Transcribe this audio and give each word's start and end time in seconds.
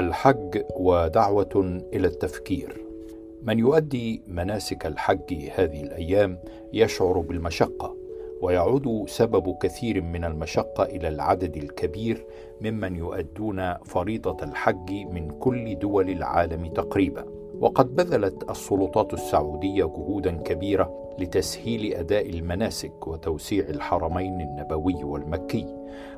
الحج 0.00 0.62
ودعوة 0.76 1.82
إلى 1.92 2.06
التفكير. 2.06 2.84
من 3.42 3.58
يؤدي 3.58 4.22
مناسك 4.26 4.86
الحج 4.86 5.50
هذه 5.54 5.82
الأيام 5.82 6.38
يشعر 6.72 7.18
بالمشقة 7.20 7.96
ويعود 8.42 9.08
سبب 9.08 9.56
كثير 9.62 10.00
من 10.00 10.24
المشقة 10.24 10.84
إلى 10.84 11.08
العدد 11.08 11.56
الكبير 11.56 12.26
ممن 12.60 12.96
يؤدون 12.96 13.74
فريضة 13.74 14.44
الحج 14.44 14.90
من 14.90 15.30
كل 15.30 15.78
دول 15.78 16.10
العالم 16.10 16.66
تقريبا. 16.66 17.39
وقد 17.60 17.94
بذلت 17.94 18.50
السلطات 18.50 19.14
السعودية 19.14 19.84
جهودا 19.84 20.30
كبيرة 20.36 21.14
لتسهيل 21.18 21.94
أداء 21.94 22.30
المناسك 22.30 23.06
وتوسيع 23.06 23.68
الحرمين 23.68 24.40
النبوي 24.40 25.04
والمكي 25.04 25.66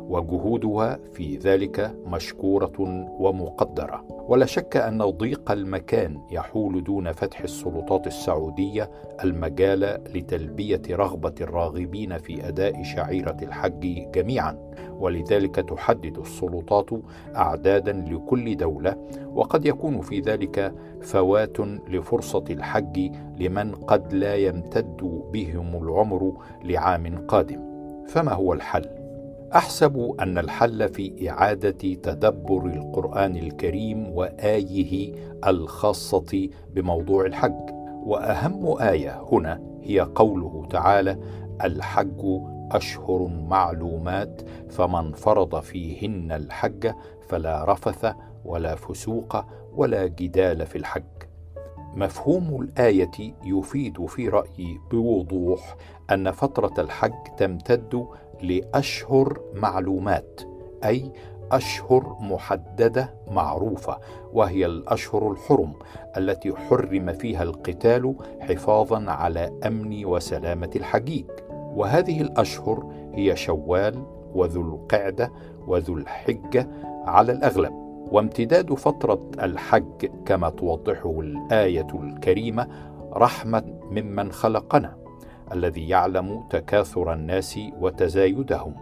وجهودها 0.01 0.99
في 1.13 1.37
ذلك 1.37 1.97
مشكورة 2.07 3.07
ومقدرة. 3.19 4.05
ولا 4.29 4.47
شك 4.47 4.77
أن 4.77 5.03
ضيق 5.03 5.51
المكان 5.51 6.21
يحول 6.31 6.85
دون 6.85 7.13
فتح 7.13 7.41
السلطات 7.41 8.07
السعودية 8.07 8.91
المجال 9.25 9.81
لتلبية 10.15 10.83
رغبة 10.91 11.35
الراغبين 11.41 12.19
في 12.19 12.49
أداء 12.49 12.83
شعيرة 12.83 13.37
الحج 13.43 14.11
جميعا. 14.11 14.59
ولذلك 15.03 15.55
تحدد 15.55 16.19
السلطات 16.19 16.91
أعدادا 17.37 17.93
لكل 17.93 18.57
دولة 18.57 18.97
وقد 19.35 19.67
يكون 19.67 20.01
في 20.01 20.21
ذلك 20.21 20.75
فوات 21.01 21.61
لفرصة 21.89 22.45
الحج 22.51 23.13
لمن 23.39 23.75
قد 23.75 24.13
لا 24.15 24.37
يمتد 24.37 25.23
بهم 25.33 25.83
العمر 25.83 26.33
لعام 26.65 27.27
قادم. 27.29 27.61
فما 28.09 28.33
هو 28.33 28.53
الحل؟ 28.53 28.85
أحسب 29.55 30.15
أن 30.21 30.39
الحل 30.39 30.89
في 30.89 31.31
إعادة 31.31 31.95
تدبر 31.95 32.67
القرآن 32.67 33.37
الكريم 33.37 34.09
وآيه 34.09 35.15
الخاصة 35.47 36.49
بموضوع 36.75 37.27
الحج. 37.27 37.71
وأهم 38.07 38.77
آية 38.81 39.23
هنا 39.33 39.61
هي 39.83 40.01
قوله 40.01 40.67
تعالى 40.71 41.19
الحج 41.65 42.41
أشهر 42.71 43.27
معلومات 43.49 44.43
فمن 44.71 45.13
فرض 45.13 45.61
فيهن 45.61 46.33
الحج 46.33 46.93
فلا 47.29 47.65
رفث 47.73 48.15
ولا 48.45 48.75
فسوق 48.75 49.45
ولا 49.75 50.07
جدال 50.07 50.67
في 50.67 50.79
الحج. 50.79 51.03
مفهوم 51.97 52.63
الآية 52.63 53.35
يفيد 53.45 54.07
في 54.07 54.29
رأيي 54.29 54.81
بوضوح 54.91 55.77
أن 56.11 56.31
فترة 56.31 56.75
الحج 56.79 57.37
تمتد 57.37 58.07
لأشهر 58.43 59.41
معلومات 59.55 60.41
أي 60.85 61.13
أشهر 61.53 62.17
محددة 62.21 63.15
معروفة 63.31 63.99
وهي 64.33 64.67
الأشهر 64.67 65.33
الحرم 65.33 65.73
التي 66.17 66.57
حرم 66.57 67.13
فيها 67.13 67.43
القتال 67.43 68.15
حفاظا 68.41 69.11
على 69.11 69.59
أمن 69.67 70.05
وسلامة 70.05 70.71
الحجيج. 70.77 71.27
وهذه 71.77 72.21
الأشهر 72.21 72.93
هي 73.15 73.37
شوال 73.37 74.05
وذو 74.35 74.63
القعدة 74.63 75.33
وذو 75.67 75.95
الحجة 75.95 76.69
على 77.07 77.33
الأغلب. 77.33 77.73
وامتداد 78.13 78.75
فترة 78.75 79.31
الحج 79.43 80.07
كما 80.27 80.51
توضحه 80.51 81.21
الآية 81.21 81.87
الكريمة 81.95 82.69
رحمة 83.13 83.65
ممن 83.91 84.33
خلقنا 84.33 84.97
الذي 85.53 85.89
يعلم 85.89 86.45
تكاثر 86.51 87.13
الناس 87.13 87.59
وتزايدهم 87.81 88.75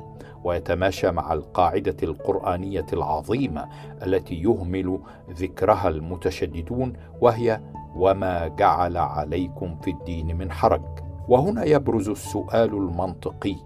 ويتماشى 0.45 1.11
مع 1.11 1.33
القاعدة 1.33 1.97
القرآنية 2.03 2.87
العظيمة 2.93 3.69
التي 4.03 4.35
يهمل 4.35 5.01
ذكرها 5.31 5.89
المتشددون 5.89 6.93
وهي 7.21 7.61
وما 7.97 8.49
جعل 8.49 8.97
عليكم 8.97 9.77
في 9.83 9.91
الدين 9.91 10.37
من 10.37 10.53
حرج. 10.53 11.00
وهنا 11.31 11.65
يبرز 11.65 12.09
السؤال 12.09 12.75
المنطقي 12.75 13.57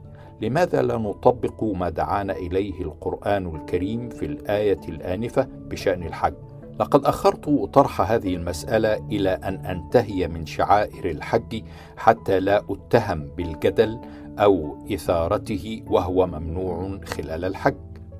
لماذا 0.40 0.82
لا 0.82 0.96
نطبق 0.96 1.64
ما 1.64 1.88
دعانا 1.88 2.32
إليه 2.32 2.82
القرآن 2.82 3.56
الكريم 3.56 4.08
في 4.08 4.26
الآية 4.26 4.80
الآنفة 4.88 5.48
بشأن 5.68 6.02
الحج؟ 6.02 6.34
لقد 6.80 7.04
أخرت 7.04 7.70
طرح 7.72 8.00
هذه 8.00 8.34
المسألة 8.34 8.94
إلى 8.94 9.30
أن 9.30 9.54
أنتهي 9.54 10.28
من 10.28 10.46
شعائر 10.46 11.10
الحج 11.10 11.62
حتى 11.96 12.40
لا 12.40 12.62
أتهم 12.70 13.28
بالجدل 13.36 14.00
أو 14.38 14.78
إثارته 14.94 15.82
وهو 15.86 16.26
ممنوع 16.26 17.00
خلال 17.04 17.44
الحج. 17.44 17.76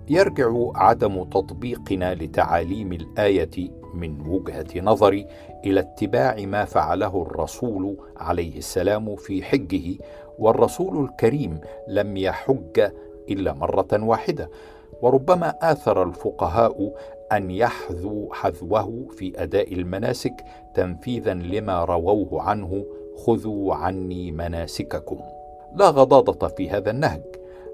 يرجع 0.08 0.52
عدم 0.74 1.24
تطبيقنا 1.24 2.14
لتعاليم 2.14 2.92
الآية 2.92 3.70
من 3.94 4.26
وجهة 4.26 4.80
نظري 4.80 5.26
إلى 5.64 5.80
اتباع 5.80 6.36
ما 6.40 6.64
فعله 6.64 7.22
الرسول 7.22 7.96
عليه 8.16 8.58
السلام 8.58 9.16
في 9.16 9.42
حجه 9.42 9.98
والرسول 10.38 11.04
الكريم 11.04 11.60
لم 11.88 12.16
يحج 12.16 12.90
إلا 13.30 13.52
مرة 13.52 13.88
واحدة 13.92 14.50
وربما 15.02 15.54
آثر 15.62 16.02
الفقهاء 16.02 16.94
أن 17.32 17.50
يحذوا 17.50 18.34
حذوه 18.34 19.06
في 19.10 19.42
أداء 19.42 19.74
المناسك 19.74 20.44
تنفيذا 20.74 21.34
لما 21.34 21.84
رووه 21.84 22.42
عنه 22.42 22.84
خذوا 23.16 23.74
عني 23.74 24.32
مناسككم 24.32 25.18
لا 25.74 25.90
غضاضة 25.90 26.48
في 26.48 26.70
هذا 26.70 26.90
النهج. 26.90 27.22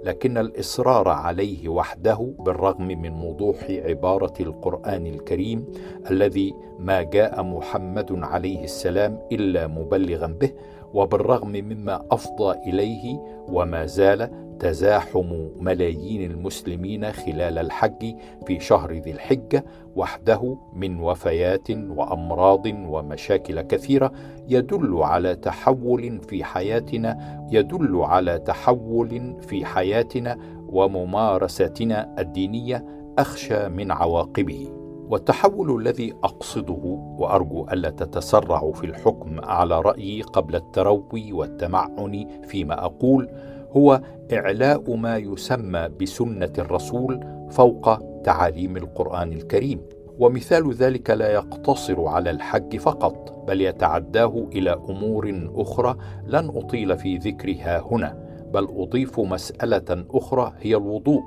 لكن 0.05 0.39
الإصرار 0.39 1.09
عليه 1.09 1.69
وحده 1.69 2.35
بالرغم 2.39 2.87
من 2.87 3.13
وضوح 3.23 3.57
عبارة 3.71 4.33
القرآن 4.41 5.07
الكريم 5.07 5.65
الذي 6.11 6.55
ما 6.79 7.03
جاء 7.03 7.43
محمد 7.43 8.13
عليه 8.13 8.65
السلام 8.65 9.19
إلا 9.33 9.67
مبلغا 9.67 10.27
به 10.27 10.53
وبالرغم 10.95 11.49
مما 11.51 12.05
أفضى 12.11 12.59
إليه 12.71 13.19
وما 13.49 13.87
زال 13.87 14.50
تزاحم 14.61 15.49
ملايين 15.61 16.31
المسلمين 16.31 17.13
خلال 17.13 17.59
الحج 17.59 18.15
في 18.47 18.61
شهر 18.61 18.93
ذي 18.93 19.11
الحجة 19.11 19.65
وحده 19.97 20.57
من 20.75 21.01
وفيات 21.01 21.71
وأمراض 21.71 22.67
ومشاكل 22.67 23.61
كثيرة 23.61 24.13
يدل 24.49 25.03
على 25.03 25.35
تحول 25.37 26.21
في 26.29 26.45
حياتنا 26.45 27.41
يدل 27.53 27.97
على 27.97 28.39
تحول 28.39 29.37
في 29.41 29.65
حياتنا 29.65 30.39
وممارستنا 30.69 32.15
الدينية 32.19 32.85
أخشى 33.19 33.69
من 33.69 33.91
عواقبه. 33.91 34.69
والتحول 35.11 35.81
الذي 35.81 36.15
أقصده 36.25 36.99
وأرجو 37.19 37.67
ألا 37.73 37.91
تتسرعوا 37.91 38.73
في 38.73 38.85
الحكم 38.85 39.41
على 39.45 39.81
رأيي 39.81 40.23
قبل 40.23 40.57
التروي 40.57 41.33
والتمعن 41.33 42.27
فيما 42.47 42.85
أقول 42.85 43.29
هو 43.77 44.01
إعلاء 44.33 44.97
ما 44.97 45.17
يسمى 45.17 45.89
بسنة 46.01 46.53
الرسول 46.59 47.21
فوق 47.51 47.99
تعاليم 48.23 48.77
القرآن 48.77 49.33
الكريم. 49.33 49.81
ومثال 50.19 50.73
ذلك 50.75 51.11
لا 51.11 51.33
يقتصر 51.33 52.07
على 52.07 52.31
الحج 52.31 52.77
فقط 52.77 53.45
بل 53.49 53.61
يتعداه 53.61 54.49
إلى 54.53 54.73
أمور 54.73 55.51
أخرى 55.55 55.97
لن 56.27 56.53
أطيل 56.55 56.99
في 56.99 57.17
ذكرها 57.17 57.81
هنا 57.91 58.31
بل 58.53 58.69
أضيف 58.77 59.21
مسألة 59.21 60.05
أخرى 60.11 60.53
هي 60.61 60.77
الوضوء. 60.77 61.23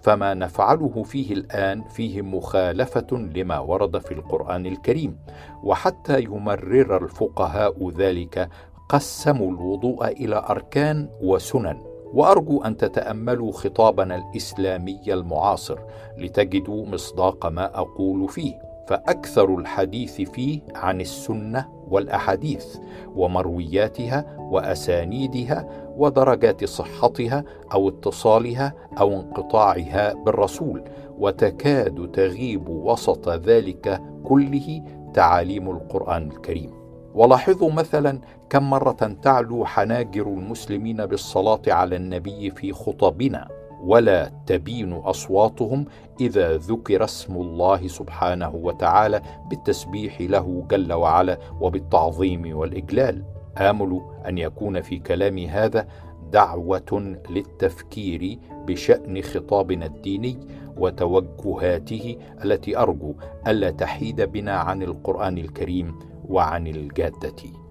فما 0.00 0.34
نفعله 0.34 1.02
فيه 1.02 1.32
الآن 1.32 1.82
فيه 1.82 2.22
مخالفة 2.22 3.06
لما 3.12 3.58
ورد 3.58 3.98
في 3.98 4.12
القرآن 4.14 4.66
الكريم 4.66 5.16
وحتى 5.62 6.20
يمرر 6.22 7.04
الفقهاء 7.04 7.90
ذلك 7.90 8.48
قسموا 8.88 9.50
الوضوء 9.50 10.06
إلى 10.06 10.44
أركان 10.50 11.08
وسنن 11.22 11.82
وأرجو 12.14 12.62
أن 12.62 12.76
تتأملوا 12.76 13.52
خطابنا 13.52 14.16
الإسلامي 14.16 15.00
المعاصر 15.08 15.78
لتجدوا 16.18 16.86
مصداق 16.86 17.46
ما 17.46 17.78
أقول 17.78 18.28
فيه. 18.28 18.66
فأكثر 18.86 19.58
الحديث 19.58 20.20
فيه 20.20 20.60
عن 20.74 21.00
السنة 21.00 21.68
والأحاديث 21.88 22.76
ومروياتها 23.16 24.36
وأسانيدها 24.50 25.68
ودرجات 25.96 26.64
صحتها 26.64 27.44
أو 27.72 27.88
اتصالها 27.88 28.72
أو 29.00 29.12
انقطاعها 29.12 30.14
بالرسول 30.14 30.84
وتكاد 31.18 32.10
تغيب 32.12 32.68
وسط 32.68 33.28
ذلك 33.28 34.02
كله 34.24 34.82
تعاليم 35.14 35.70
القرآن 35.70 36.30
الكريم. 36.30 36.85
ولاحظوا 37.16 37.70
مثلا 37.72 38.20
كم 38.50 38.70
مرة 38.70 39.16
تعلو 39.22 39.64
حناجر 39.64 40.26
المسلمين 40.26 41.06
بالصلاة 41.06 41.62
على 41.68 41.96
النبي 41.96 42.50
في 42.50 42.72
خطبنا 42.72 43.48
ولا 43.82 44.32
تبين 44.46 44.92
أصواتهم 44.92 45.84
إذا 46.20 46.56
ذكر 46.56 47.04
اسم 47.04 47.36
الله 47.36 47.86
سبحانه 47.88 48.54
وتعالى 48.54 49.22
بالتسبيح 49.50 50.20
له 50.20 50.64
جل 50.70 50.92
وعلا 50.92 51.38
وبالتعظيم 51.60 52.56
والإجلال. 52.56 53.24
آمل 53.58 54.00
أن 54.28 54.38
يكون 54.38 54.80
في 54.80 54.98
كلامي 54.98 55.48
هذا 55.48 55.88
دعوة 56.32 57.16
للتفكير 57.30 58.38
بشأن 58.66 59.22
خطابنا 59.22 59.86
الديني 59.86 60.38
وتوجهاته 60.76 62.16
التي 62.44 62.78
أرجو 62.78 63.14
ألا 63.46 63.70
تحيد 63.70 64.20
بنا 64.20 64.52
عن 64.52 64.82
القرآن 64.82 65.38
الكريم 65.38 65.98
وعن 66.28 66.66
الجادة. 66.66 67.65